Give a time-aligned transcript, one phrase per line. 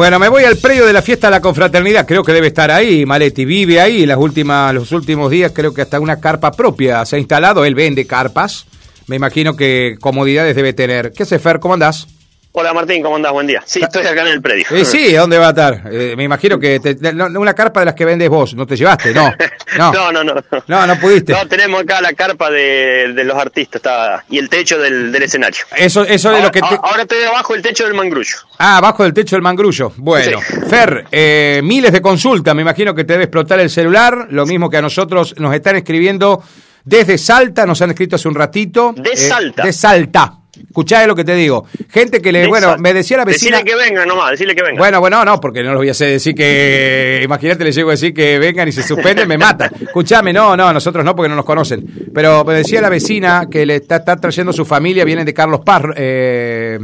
[0.00, 2.06] Bueno, me voy al predio de la fiesta de la confraternidad.
[2.06, 3.04] Creo que debe estar ahí.
[3.04, 4.06] Maletti vive ahí.
[4.06, 7.66] Las últimas, los últimos días creo que hasta una carpa propia se ha instalado.
[7.66, 8.64] Él vende carpas.
[9.08, 11.12] Me imagino que comodidades debe tener.
[11.12, 11.60] ¿Qué hace, Fer?
[11.60, 12.06] ¿Cómo andás?
[12.52, 13.30] Hola Martín, ¿cómo andás?
[13.30, 13.62] Buen día.
[13.64, 14.64] Sí, estoy acá en el predio.
[14.72, 15.82] Eh, sí, ¿dónde va a estar?
[15.88, 18.74] Eh, me imagino que te- no, una carpa de las que vendes vos, ¿no te
[18.76, 19.14] llevaste?
[19.14, 19.32] No,
[19.78, 20.42] no, no, no, no.
[20.66, 21.32] no, no pudiste.
[21.32, 25.22] No, tenemos acá la carpa de, de los artistas está, y el techo del, del
[25.22, 25.60] escenario.
[25.76, 26.66] Eso, eso es ahora, lo que te...
[26.82, 28.36] ahora estoy abajo del techo del mangrullo.
[28.58, 29.92] Ah, abajo del techo del mangrullo.
[29.98, 30.54] Bueno, Sí.
[30.68, 34.68] Fer, eh, miles de consultas, me imagino que te debe explotar el celular, lo mismo
[34.68, 36.42] que a nosotros nos están escribiendo
[36.82, 38.92] desde Salta, nos han escrito hace un ratito.
[38.96, 39.62] De eh, Salta.
[39.62, 40.32] De Salta.
[40.68, 41.66] Escuchá lo que te digo.
[41.88, 43.58] Gente que le, bueno, me decía la vecina...
[43.58, 44.78] Decirle que venga nomás, decirle que venga.
[44.78, 47.20] Bueno, bueno, no, porque no los voy a hacer decir que.
[47.24, 49.70] Imagínate, le llego a decir que vengan y se suspenden, me matan.
[49.80, 51.84] Escuchame, no, no, nosotros no, porque no nos conocen.
[52.14, 55.60] Pero me decía la vecina que le está, está trayendo su familia, vienen de Carlos
[55.64, 56.78] Paz, eh,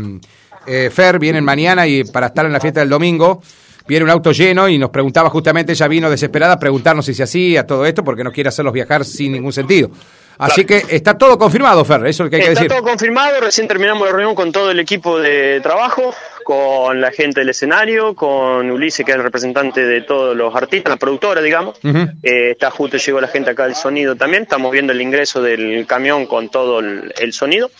[0.66, 3.40] eh, Fer, vienen mañana y para estar en la fiesta del domingo.
[3.88, 7.22] Viene un auto lleno y nos preguntaba justamente, ella vino desesperada a preguntarnos si se
[7.22, 9.90] hacía todo esto porque no quiere hacerlos viajar sin ningún sentido.
[10.38, 12.68] Así que está todo confirmado, Fer, eso es lo que hay que Está decir.
[12.68, 17.40] todo confirmado, recién terminamos la reunión con todo el equipo de trabajo, con la gente
[17.40, 21.78] del escenario, con Ulises, que es el representante de todos los artistas, la productora, digamos.
[22.22, 25.86] Eh, está justo, llegó la gente acá del sonido también, estamos viendo el ingreso del
[25.86, 27.70] camión con todo el, el sonido.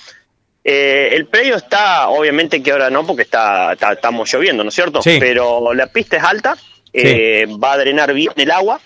[0.65, 4.75] Eh, el predio está, obviamente que ahora no, porque está, está- estamos lloviendo, ¿no es
[4.75, 5.01] cierto?
[5.01, 5.19] Sí.
[5.21, 6.57] Pero la pista es alta,
[6.93, 8.81] eh, va a drenar bien el agua.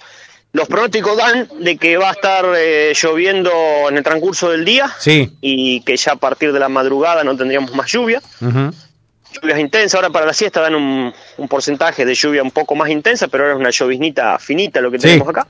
[0.52, 3.52] Los pronósticos dan de que va a estar eh, lloviendo
[3.88, 5.32] en el transcurso del día Sí.
[5.40, 8.20] y que ya a partir de la madrugada no tendríamos más lluvia.
[8.40, 12.88] Lluvias intensas, ahora para la siesta dan un, un porcentaje de lluvia un poco más
[12.90, 15.02] intensa, pero ahora es una lloviznita finita lo que Sí.
[15.06, 15.46] tenemos acá.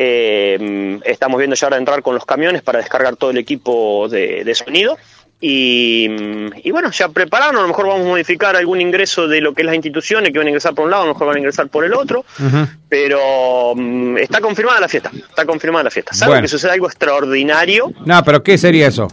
[0.00, 4.44] Eh, estamos viendo ya ahora entrar con los camiones para descargar todo el equipo de,
[4.44, 4.96] de sonido.
[5.40, 6.08] Y,
[6.64, 9.62] y bueno, ya prepararnos, a lo mejor vamos a modificar algún ingreso de lo que
[9.62, 11.38] es las instituciones que van a ingresar por un lado, a lo mejor van a
[11.38, 12.24] ingresar por el otro,
[12.88, 16.12] pero mm, está confirmada la fiesta, está confirmada la fiesta.
[16.12, 16.42] Salvo Bueno.
[16.42, 19.08] que suceda algo extraordinario, No, pero ¿qué sería eso?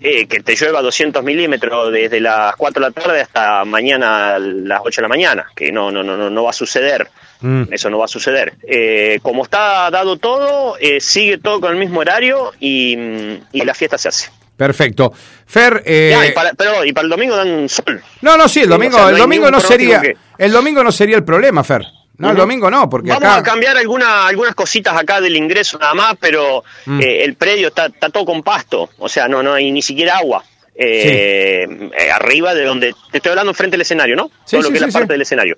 [0.00, 4.38] eh, que te llueva 200 milímetros desde las 4 de la tarde hasta mañana a
[4.38, 7.08] las 8 de la mañana, que no, no, no, no, no va a suceder.
[7.40, 7.64] Mm.
[7.72, 8.54] Eso no va a suceder.
[8.66, 13.62] Eh, como está dado todo, eh, sigue todo con el mismo horario y, mm, y
[13.62, 14.30] la fiesta se hace.
[14.56, 15.12] Perfecto.
[15.46, 18.02] Fer, eh, Ya, y para, pero, y para el domingo dan sol.
[18.22, 20.00] no, no, sí, el domingo, o sea, no el domingo no sería,
[20.38, 21.82] el domingo no sería el problema, Fer.
[22.18, 25.78] No, el domingo no, porque Vamos acá a cambiar alguna, algunas cositas acá del ingreso
[25.78, 27.00] nada más, pero Mm.
[27.02, 30.16] eh, el predio está, está todo con pasto, o sea, no, no hay ni siquiera
[30.16, 30.42] agua.
[30.78, 31.66] Eh,
[31.98, 34.30] eh, arriba de donde te estoy hablando frente al escenario, ¿no?
[34.44, 35.56] Sí, todo lo sí, que sí, es la parte del escenario.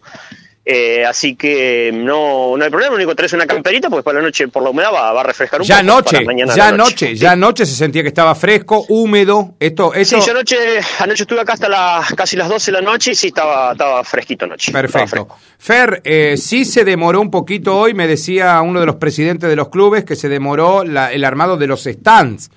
[0.70, 4.18] Eh, así que no, no hay problema, lo único que traes una camperita, porque para
[4.18, 5.86] la noche por la humedad va, va a refrescar un ya poco.
[6.26, 7.14] mañana a ya noche.
[7.16, 9.54] ya anoche se sentía que estaba fresco, húmedo.
[9.58, 10.20] Esto, esto.
[10.20, 10.56] Sí, yo anoche,
[10.98, 14.04] anoche estuve acá hasta las casi las 12 de la noche y sí estaba, estaba
[14.04, 14.70] fresquito anoche.
[14.70, 15.28] Perfecto.
[15.58, 19.56] Fer, eh, sí se demoró un poquito hoy, me decía uno de los presidentes de
[19.56, 22.50] los clubes que se demoró la- el armado de los stands.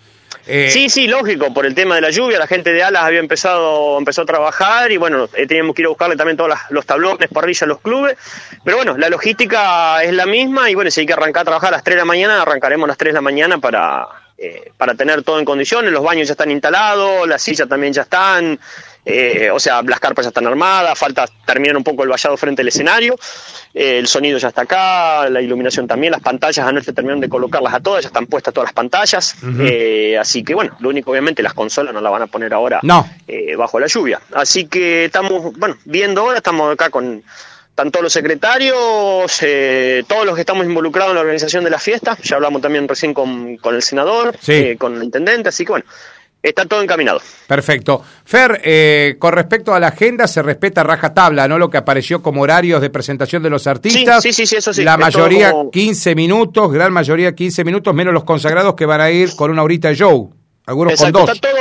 [0.47, 3.19] Eh, Sí, sí, lógico, por el tema de la lluvia, la gente de Alas había
[3.19, 6.85] empezado, empezó a trabajar y bueno, eh, teníamos que ir a buscarle también todos los
[6.85, 8.18] tablones, parrillas, los clubes,
[8.63, 11.69] pero bueno, la logística es la misma y bueno, si hay que arrancar a trabajar
[11.69, 14.07] a las 3 de la mañana, arrancaremos a las 3 de la mañana para,
[14.44, 18.02] eh, para tener todo en condiciones, los baños ya están instalados, las sillas también ya
[18.02, 18.59] están,
[19.06, 22.62] eh, o sea, las carpas ya están armadas, falta terminar un poco el vallado frente
[22.63, 23.16] al escenario,
[23.74, 27.74] eh, el sonido ya está acá, la iluminación también, las pantallas anoche terminaron de colocarlas
[27.75, 31.44] a todas, ya están puestas todas las pantallas, eh, así que bueno, lo único obviamente
[31.44, 33.08] las consolas no las van a poner ahora No.
[33.28, 37.23] eh, bajo la lluvia, así que estamos, bueno, viendo ahora, estamos acá con
[37.90, 42.18] todos los secretarios, eh, todos los que estamos involucrados en la organización de la fiesta,
[42.22, 44.52] ya hablamos también recién con, con el senador, Sí.
[44.53, 45.86] eh, con el intendente, así que bueno,
[46.44, 47.22] está todo encaminado.
[47.47, 48.03] Perfecto.
[48.25, 51.58] Fer, eh, con respecto a la agenda, se respeta rajatabla, ¿no?
[51.59, 54.22] Lo que apareció como horarios de presentación de los artistas.
[54.24, 54.84] Sí, sí, sí, eso sí.
[54.84, 59.12] La mayoría como- 15 minutos, gran mayoría 15 minutos, menos los consagrados que van a
[59.12, 60.34] ir con una horita de show.
[60.66, 61.36] Algunos Exacto, con dos.
[61.36, 61.59] está todo,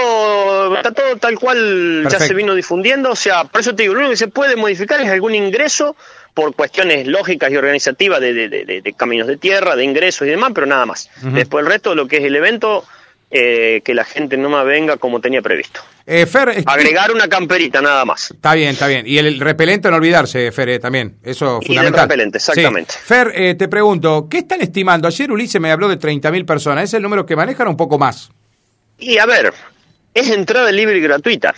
[0.76, 2.18] está todo tal cual Perfecto.
[2.18, 4.56] ya se vino difundiendo, o sea, por eso te digo, lo único que se puede
[4.56, 5.96] modificar es algún ingreso
[6.34, 10.26] por cuestiones lógicas y organizativas de, de- de- de- de caminos de tierra, de ingresos
[10.26, 11.10] y demás, pero nada más.
[11.22, 12.84] Después el resto, lo que es el evento,
[13.32, 15.80] eh, que la gente no más venga como tenía previsto.
[16.06, 18.30] Eh, Fer, est- Agregar una camperita, nada más.
[18.32, 19.06] Está bien, está bien.
[19.06, 21.16] Y el, el repelente no olvidarse, Fer, eh, también.
[21.22, 22.08] Eso es Y fundamental.
[22.08, 22.92] repelente, exactamente.
[22.94, 22.98] Sí.
[23.04, 25.06] Fer, eh, te pregunto, ¿qué están estimando?
[25.06, 26.84] Ayer Ulises me habló de 30.000 personas.
[26.84, 28.30] ¿Es el número que manejan o un poco más?
[28.98, 29.52] Y a ver,
[30.14, 31.54] es entrada libre y gratuita.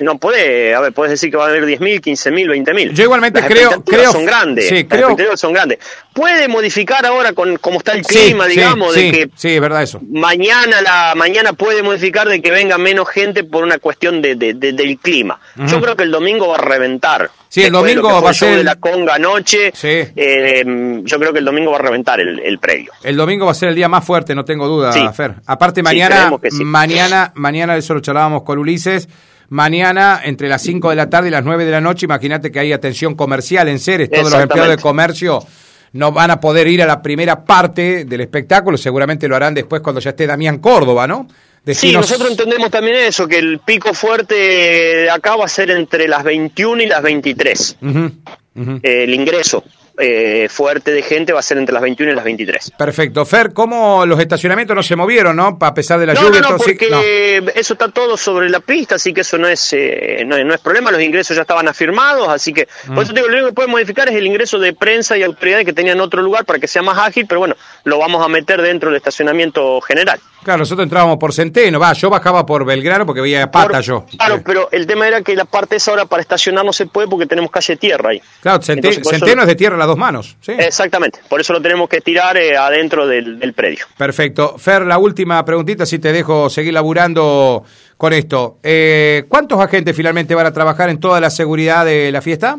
[0.00, 2.92] No puede, a ver, puedes decir que va a haber 10.000, 15.000, 20.000.
[2.92, 4.68] Yo igualmente creo, creo son grandes.
[4.68, 5.78] Sí, las creo, expectativas son grandes.
[6.12, 9.82] Puede modificar ahora con cómo está el clima, sí, digamos, sí, de que sí, verdad
[9.82, 10.00] eso.
[10.10, 14.54] mañana la mañana puede modificar de que venga menos gente por una cuestión de, de-
[14.54, 15.40] de- del clima.
[15.66, 17.30] Yo creo que el domingo va a reventar.
[17.48, 19.72] Sí, el Después de lo domingo que va a ser- de la conga anoche.
[19.82, 20.64] Eh,
[21.04, 22.92] yo creo que el domingo va a reventar el, el previo.
[23.02, 24.92] El domingo va a ser el día más fuerte, no tengo duda.
[25.12, 25.34] Fer.
[25.46, 26.30] Aparte mañana,
[26.62, 29.08] mañana, mañana eso lo charlábamos con Ulises.
[29.52, 32.58] Mañana, entre las 5 de la tarde y las 9 de la noche, imagínate que
[32.58, 34.08] hay atención comercial en Ceres.
[34.08, 35.44] Todos los empleados de comercio
[35.92, 38.78] no van a poder ir a la primera parte del espectáculo.
[38.78, 41.28] Seguramente lo harán después cuando ya esté Damián Córdoba, ¿no?
[41.66, 46.24] Sí, nosotros entendemos también eso, que el pico fuerte acá va a ser entre las
[46.24, 47.76] 21 y las 23.
[47.82, 48.10] Ujú,
[48.56, 48.80] ujú.
[48.82, 49.62] Eh, el ingreso
[49.98, 52.72] eh, fuerte de gente va a ser entre las 21 y las 23.
[52.78, 53.24] Perfecto.
[53.26, 55.58] Fer, ¿cómo los estacionamientos no se movieron, no?
[55.60, 56.40] A pesar de la No, lluvia.
[56.40, 59.72] no, no, sí, porque eso está todo sobre la pista, así que eso no es,
[59.72, 62.94] eh, no, no es problema, los ingresos ya estaban afirmados, así que, Mm.
[62.94, 65.22] por eso te digo, lo único que puede modificar es el ingreso de prensa y
[65.22, 67.54] autoridades que tenían otro lugar para que sea más ágil, pero bueno,
[67.84, 70.18] lo vamos a meter dentro del estacionamiento general.
[70.42, 71.78] Claro, nosotros entrábamos por Centeno.
[71.78, 74.04] Va, yo bajaba por Belgrano porque veía pata Por- yo.
[74.16, 74.42] Claro, Sí.
[74.44, 77.26] pero el tema era que la parte esa ahora para estacionar no se puede porque
[77.26, 78.20] tenemos calle tierra ahí.
[78.40, 80.36] Claro, Entonces, eso- Centeno es de tierra las dos manos.
[80.40, 80.52] Sí.
[80.58, 83.86] Exactamente, por eso lo tenemos que tirar eh, adentro del, del predio.
[83.96, 84.56] Perfecto.
[84.58, 87.64] Fer, la última preguntita, si te dejo seguir laburando
[87.96, 88.58] con esto.
[88.64, 92.58] Eh, ¿Cuántos agentes finalmente van a trabajar en toda la seguridad de la fiesta?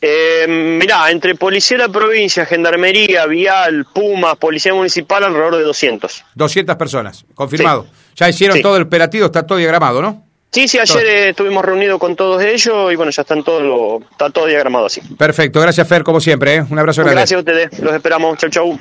[0.00, 6.24] Eh, mirá, entre Policía de la Provincia, Gendarmería, Vial, Pumas, Policía Municipal, alrededor de 200.
[6.34, 7.86] 200 personas, confirmado.
[8.14, 8.62] Ya hicieron Sí.
[8.62, 10.24] todo el operativo, está todo diagramado, ¿no?
[10.50, 14.00] Sí, sí, ayer eh, estuvimos reunidos con todos ellos y bueno, ya están todos lo-
[14.10, 15.00] está todo diagramado así.
[15.18, 16.54] Perfecto, gracias Fer, como siempre.
[16.56, 16.64] ¿eh?
[16.70, 17.16] Un abrazo grande.
[17.20, 18.38] Gracias a ustedes, los esperamos.
[18.38, 18.76] Chau, chau.